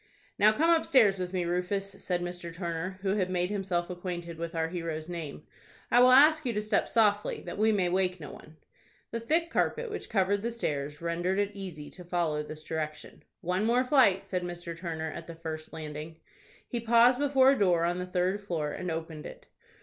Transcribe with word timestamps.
"Now 0.39 0.51
come 0.51 0.71
upstairs 0.71 1.19
with 1.19 1.31
me, 1.31 1.45
Rufus," 1.45 1.91
said 2.03 2.23
Mr. 2.23 2.51
Turner, 2.51 2.97
who 3.03 3.13
had 3.17 3.29
made 3.29 3.51
himself 3.51 3.87
acquainted 3.87 4.39
with 4.39 4.55
our 4.55 4.69
hero's 4.69 5.07
name. 5.07 5.45
"I 5.91 5.99
will 5.99 6.09
ask 6.09 6.43
you 6.43 6.53
to 6.53 6.61
step 6.63 6.89
softly, 6.89 7.41
that 7.43 7.59
we 7.59 7.71
may 7.71 7.87
wake 7.87 8.19
no 8.19 8.31
one." 8.31 8.57
The 9.11 9.19
thick 9.19 9.51
carpet 9.51 9.91
which 9.91 10.09
covered 10.09 10.41
the 10.41 10.49
stairs 10.49 11.01
rendered 11.01 11.37
it 11.37 11.51
easy 11.53 11.91
to 11.91 12.03
follow 12.03 12.41
this 12.41 12.63
direction. 12.63 13.21
"One 13.41 13.63
more 13.63 13.83
flight," 13.83 14.25
said 14.25 14.41
Mr. 14.41 14.75
Turner, 14.75 15.11
at 15.11 15.27
the 15.27 15.35
first 15.35 15.71
landing. 15.71 16.15
He 16.67 16.79
paused 16.79 17.19
before 17.19 17.51
a 17.51 17.59
door 17.59 17.83
on 17.83 17.99
the 17.99 18.07
third 18.07 18.41
floor, 18.41 18.71
and 18.71 18.89
opened 18.89 19.27
it. 19.27 19.45